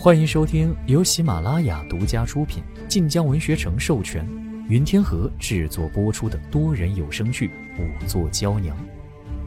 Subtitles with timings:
[0.00, 4.24] 欢迎收听由喜马拉雅独家出品、晋江文学城授权、
[4.68, 7.48] 云天河制作播出的多人有声剧
[7.80, 8.76] 《五座娇娘》，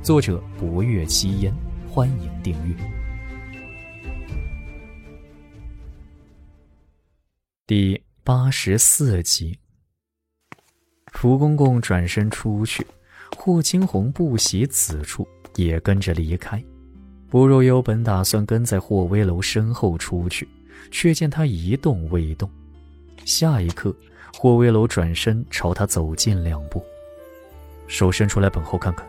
[0.03, 1.53] 作者：博月七烟。
[1.87, 2.75] 欢迎订阅。
[7.65, 9.57] 第八十四集，
[11.13, 12.85] 福公公转身出去，
[13.37, 15.25] 霍青红不喜此处，
[15.55, 16.61] 也跟着离开。
[17.31, 20.45] 不若幽本打算跟在霍威楼身后出去，
[20.91, 22.49] 却见他一动未动。
[23.23, 23.95] 下一刻，
[24.37, 26.83] 霍威楼转身朝他走近两步，
[27.87, 29.07] 手伸出来，本后看看。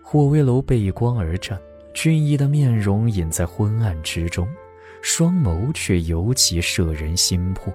[0.00, 1.58] 霍威楼背光而站，
[1.92, 4.46] 俊逸的面容隐在昏暗之中，
[5.02, 7.74] 双眸却尤其摄人心魄。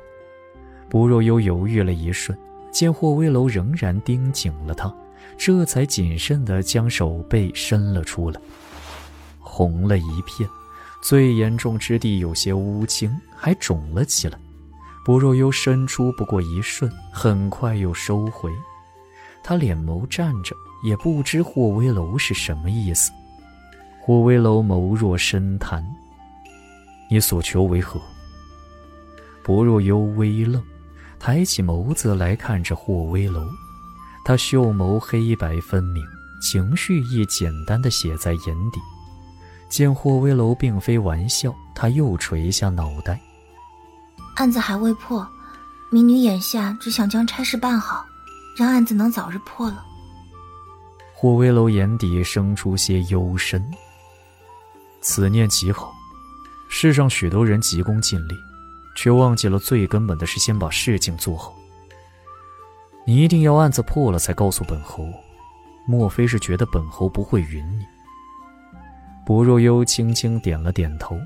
[0.90, 2.38] 不若幽犹豫了一瞬，
[2.72, 4.96] 见霍威楼仍然盯紧了他，
[5.38, 8.40] 这才谨慎地将手背伸了出来。
[9.56, 10.50] 红了一片，
[11.00, 14.40] 最严重之地有些乌青，还肿了起来。
[15.06, 18.52] 薄若幽伸出不过一瞬，很快又收回。
[19.44, 23.12] 他脸眸站着，也不知霍威楼是什么意思。
[24.02, 25.86] 霍威楼眸若深潭，
[27.12, 28.02] 你所求为何？
[29.44, 30.64] 薄若幽微愣，
[31.20, 33.46] 抬起眸子来看着霍威楼。
[34.26, 36.04] 他秀眸黑白分明，
[36.42, 38.80] 情绪亦简单的写在眼底。
[39.74, 43.20] 见霍威楼并非玩笑，他又垂下脑袋。
[44.36, 45.28] 案子还未破，
[45.90, 48.06] 民女眼下只想将差事办好，
[48.56, 49.84] 让案子能早日破了。
[51.12, 53.68] 霍威楼眼底生出些幽深。
[55.02, 55.92] 此念极好，
[56.70, 58.36] 世上许多人急功近利，
[58.96, 61.52] 却忘记了最根本的是先把事情做好。
[63.08, 65.04] 你一定要案子破了才告诉本侯，
[65.88, 67.84] 莫非是觉得本侯不会允你？
[69.26, 71.20] 薄若幽轻轻点了点头。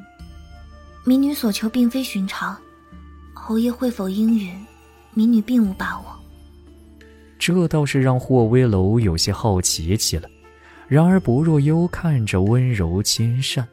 [1.03, 2.57] 民女所求并非寻常，
[3.33, 4.53] 侯爷会否应允，
[5.13, 6.05] 民女并无把握。
[7.39, 10.29] 这倒是让霍威楼有些好奇起来。
[10.87, 13.67] 然而薄若幽看着温柔亲善，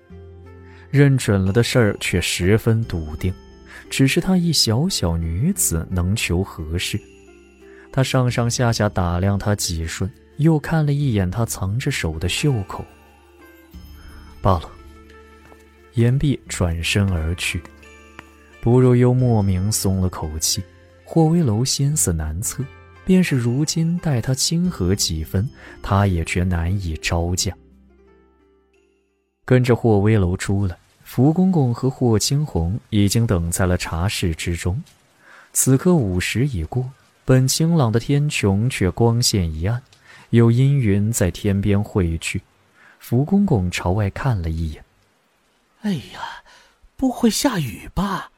[0.91, 3.33] 认准了的事儿却十分笃定。
[3.89, 7.01] 只是她一小小女子，能求何事？
[7.93, 12.85] 他上上下下打量她几瞬，又看了一眼她藏着手的袖口。
[14.45, 14.71] 罢了。
[15.95, 17.63] 言毕，转身而去。
[18.61, 20.63] 不若幽莫名松了口气。
[21.07, 22.63] 霍威楼心思难测，
[23.05, 25.49] 便是如今待他亲和几分，
[25.83, 27.55] 他也觉难以招架。
[29.45, 34.83] 跟着霍威楼出来，福公公和霍青红已经等在了茶室之中。
[35.53, 36.91] 此刻午时已过，
[37.25, 39.81] 本晴朗的天穹却光线一暗，
[40.31, 42.41] 有阴云在天边汇聚。
[43.07, 44.83] 福公公朝外看了一眼，
[45.83, 46.43] 哎呀，
[46.97, 48.33] 不会下雨吧？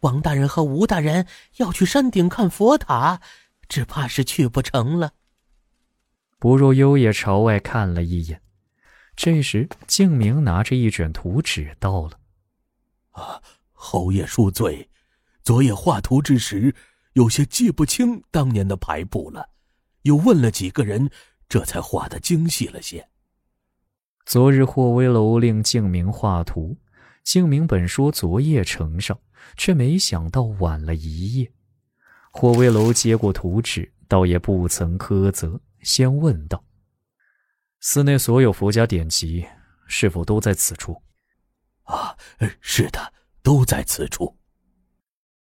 [0.00, 3.22] 王大人和吴大人要去山顶看佛塔，
[3.70, 5.14] 只怕是去不成了。
[6.38, 8.42] 不若幽也朝外看了一眼。
[9.16, 12.20] 这时，静明拿着一卷图纸到了。
[13.12, 13.40] 啊，
[13.72, 14.90] 侯爷恕罪，
[15.42, 16.74] 昨夜画图之时，
[17.14, 19.48] 有些记不清当年的排布了，
[20.02, 21.10] 又问了几个人，
[21.48, 23.08] 这才画的精细了些。
[24.24, 26.76] 昨日霍威楼令静明画图，
[27.24, 29.18] 静明本说昨夜呈上，
[29.56, 31.52] 却没想到晚了一夜。
[32.30, 36.64] 霍威楼接过图纸，倒也不曾苛责，先问道
[37.80, 39.44] ：“寺内所有佛家典籍，
[39.86, 41.02] 是否都在此处
[41.84, 42.16] ？”“啊，
[42.60, 43.12] 是的，
[43.42, 44.38] 都在此处。”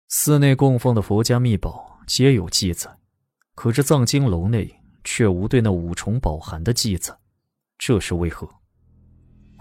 [0.09, 2.99] 寺内供奉的佛家秘宝皆有记载，
[3.55, 7.17] 可这藏经楼内却无对那五重宝函的记载，
[7.79, 8.49] 这是为何？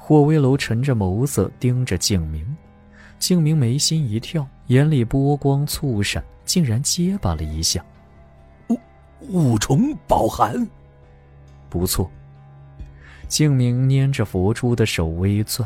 [0.09, 2.43] 霍威楼沉着眸子盯着静明，
[3.19, 7.85] 静明眉心一跳，眼里波光猝闪，竟然结巴了一下
[8.69, 8.79] ：“五
[9.19, 10.67] 五重宝函，
[11.69, 12.09] 不错。”
[13.29, 15.63] 静明捏着佛珠的手微攥。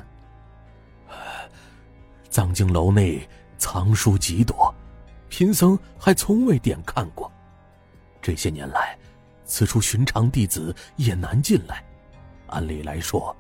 [2.29, 3.25] 藏经楼内
[3.57, 4.75] 藏书极多，
[5.29, 7.31] 贫僧还从未点看过。
[8.21, 8.97] 这些年来，
[9.45, 11.81] 此处寻常弟子也难进来。
[12.47, 13.33] 按理来说，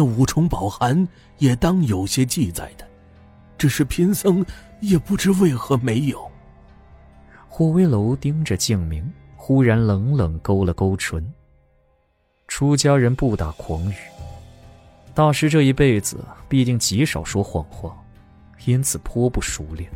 [0.00, 1.06] 那五重宝函
[1.36, 2.88] 也当有些记载的，
[3.58, 4.42] 只是贫僧
[4.80, 6.26] 也不知为何没有。
[7.50, 9.06] 霍威楼盯着静明，
[9.36, 11.22] 忽然冷冷勾了勾唇。
[12.48, 13.94] 出家人不打诳语，
[15.12, 17.94] 大师这一辈子必定极少说谎话，
[18.64, 19.86] 因此颇不熟练。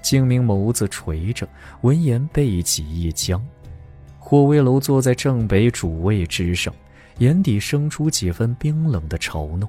[0.00, 1.48] 静明眸子垂着，
[1.80, 3.44] 闻言背脊一僵。
[4.20, 6.72] 霍威楼坐在正北主位之上。
[7.18, 9.68] 眼底生出几分冰冷的嘲弄。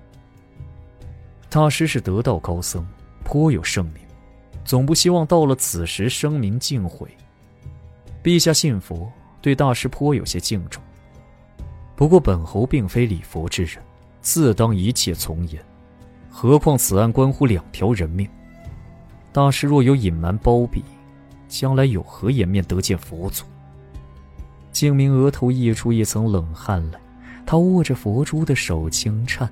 [1.49, 2.85] 大师是得道高僧，
[3.23, 4.03] 颇有盛名，
[4.65, 7.09] 总不希望到了此时声名尽毁。
[8.21, 9.09] 陛下信佛，
[9.41, 10.83] 对大师颇有些敬重。
[11.95, 13.77] 不过本侯并非礼佛之人，
[14.21, 15.63] 自当一切从严。
[16.29, 18.29] 何况此案关乎两条人命，
[19.31, 20.83] 大师若有隐瞒包庇，
[21.47, 23.45] 将来有何颜面得见佛祖？
[24.71, 26.99] 静明额头溢出一层冷汗来，
[27.47, 29.49] 他握着佛珠的手轻颤，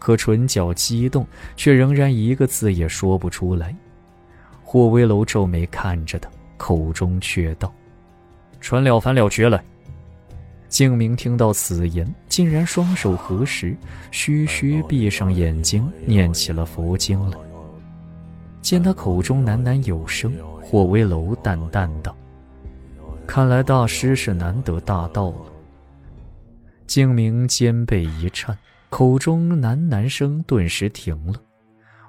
[0.00, 3.72] 可唇角激动，却仍然一个字也说不出来。
[4.64, 7.72] 霍威楼皱眉看着他，口中却道
[8.60, 9.62] ：“传了凡了绝来。”
[10.68, 13.76] 静明听到此言，竟然双手合十，
[14.10, 17.38] 嘘嘘闭上眼睛，念起了佛经来。
[18.60, 22.12] 见他口中喃喃有声，霍威楼淡淡道。
[23.24, 25.36] 看来大师是难得大道了。
[26.86, 28.56] 静明肩背一颤，
[28.90, 31.34] 口中喃喃声顿时停了。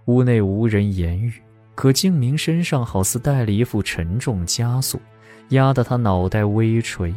[0.05, 1.33] 屋内无人言语，
[1.75, 4.99] 可静明身上好似带了一副沉重枷锁，
[5.49, 7.13] 压得他脑袋微垂，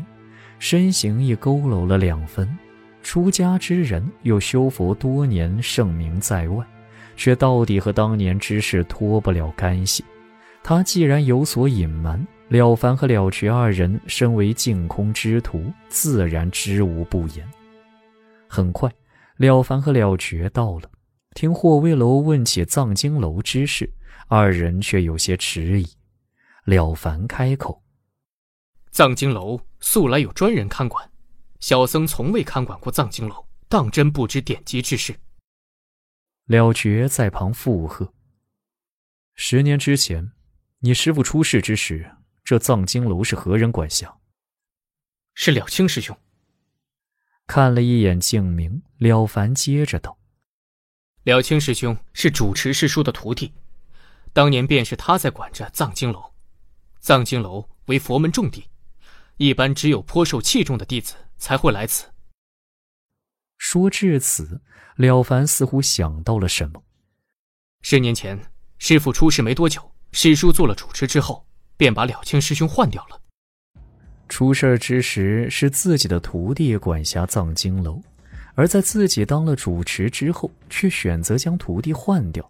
[0.59, 2.49] 身形亦佝偻了两分。
[3.03, 6.65] 出家之人又修佛多年，盛名在外，
[7.17, 10.05] 却到底和当年之事脱不了干系。
[10.63, 12.27] 他既然有所隐瞒。
[12.51, 17.49] 了凡和了绝二人身为净空之徒，自然知无不言。
[18.49, 18.93] 很快，
[19.37, 20.91] 了凡和了绝到了，
[21.37, 23.89] 听霍威楼问起藏经楼之事，
[24.27, 25.89] 二人却有些迟疑。
[26.65, 27.81] 了凡开口
[28.91, 31.09] ：“藏经楼素来有专人看管，
[31.61, 35.15] 小僧从未看管过藏经楼，当真不知典籍之事。”
[36.47, 38.13] 了觉在旁附和
[39.37, 40.33] ：“十年之前，
[40.81, 42.11] 你师父出事之时。”
[42.51, 44.13] 这藏经楼是何人管辖？
[45.35, 46.19] 是了清师兄。
[47.47, 50.19] 看了一眼静明，了凡接着道
[51.23, 53.53] ：“了清师兄是主持师叔的徒弟，
[54.33, 56.35] 当年便是他在管着藏经楼。
[56.99, 58.67] 藏经楼为佛门重地，
[59.37, 62.13] 一般只有颇受器重的弟子才会来此。”
[63.59, 64.61] 说至此，
[64.97, 66.83] 了凡似乎想到了什么。
[67.83, 71.47] 十年前师傅出事没多久，师叔做了主持之后。
[71.81, 73.19] 便把了清师兄换掉了。
[74.29, 77.99] 出事之时是自己的徒弟管辖藏经楼，
[78.55, 82.47] 而在自己当了主持之后，却选择将徒弟换掉。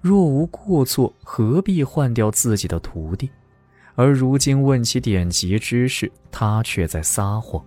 [0.00, 3.28] 若无过错，何必换掉自己的徒弟？
[3.94, 7.62] 而如今问起典籍之事，他却在撒谎。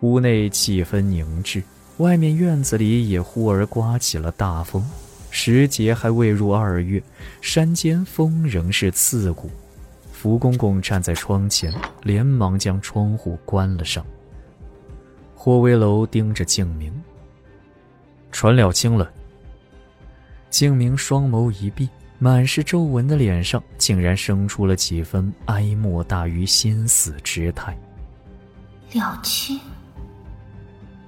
[0.00, 1.62] 屋内气氛凝滞，
[1.98, 4.84] 外面院子里也忽而刮起了大风。
[5.30, 7.00] 时节还未入二月，
[7.40, 9.48] 山间风仍是刺骨。
[10.20, 11.72] 福公公站在窗前，
[12.02, 14.04] 连忙将窗户关了上。
[15.34, 16.92] 霍威楼盯着静明，
[18.30, 19.10] 传了清了。
[20.50, 21.88] 静明双眸一闭，
[22.18, 27.74] 满是皱纹的脸上竟然生出了几分哀莫大于心死之态。
[28.92, 29.58] 了清，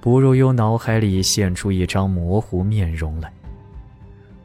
[0.01, 3.31] 薄若幽脑海里现出一张模糊面容来。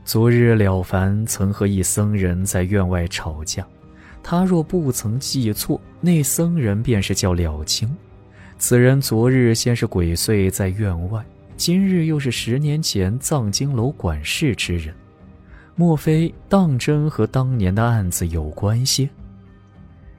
[0.05, 3.67] 昨日了凡曾和一僧人在院外吵架。
[4.23, 7.89] 他若不曾记错，那僧人便是叫了清。
[8.59, 11.25] 此人昨日先是鬼祟在院外，
[11.57, 14.95] 今日又是十年前藏经楼管事之人。
[15.77, 19.09] 莫非当真和当年的案子有关系？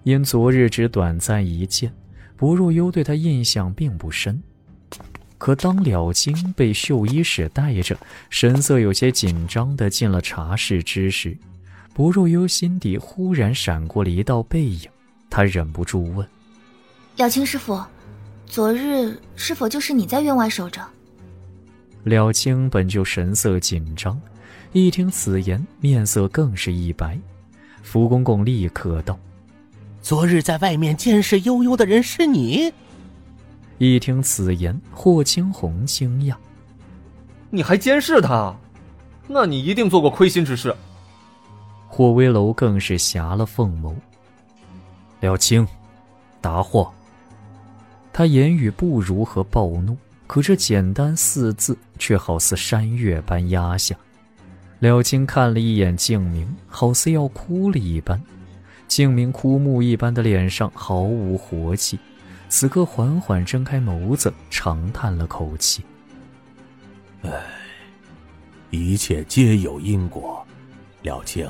[0.04, 1.94] 因昨日只短暂一见，
[2.38, 4.42] 薄若幽对他印象并不深。
[5.38, 7.98] 可当了清被绣衣使带着，
[8.30, 11.38] 神色有些紧张地进了茶室之时，
[11.94, 14.90] 薄若幽心底忽然闪过了一道背影，
[15.30, 16.26] 他忍不住问
[17.18, 17.84] ：“了清师傅，
[18.46, 20.82] 昨日是否就是你在院外守着？”
[22.04, 24.20] 了清本就神色紧张，
[24.72, 27.20] 一听此言，面色更是一白。
[27.84, 29.20] 福公公立刻道
[30.02, 32.72] ：“昨日在外面监视悠悠的人是你？”
[33.78, 36.36] 一听此言，霍青红惊讶
[37.50, 38.56] ：“你还监视他？
[39.28, 40.74] 那你一定做过亏心之事。”
[41.90, 43.94] 霍威楼更是狭了凤眸。
[45.20, 45.68] 了清，
[46.40, 46.90] 答话。
[48.14, 53.96] 他言语不如何暴怒，可这简单四字却好似山岳般压下。
[54.80, 58.22] 了清看了一眼静明，好似要哭了一般。
[58.88, 62.00] 静明枯木一般的脸上毫无活气，
[62.50, 65.84] 此刻缓缓睁开眸子，长叹了口气
[67.24, 67.30] ：“唉，
[68.70, 70.46] 一切皆有因果，
[71.04, 71.48] 了清。”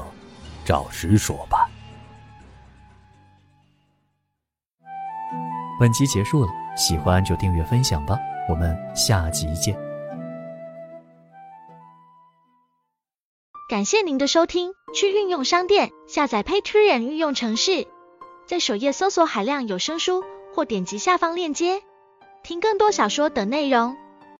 [0.69, 1.67] 照实说吧。
[5.79, 9.75] 本集结束了，喜欢就订阅分享吧，我们下集见。
[13.67, 17.87] 感谢您的收听，去运用商店下载 Patreon 运用城市，
[18.45, 20.23] 在首页搜索海量有声书，
[20.53, 21.81] 或点击下方链接
[22.43, 23.97] 听更多小说等内容。